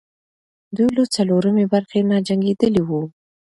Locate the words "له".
0.97-1.03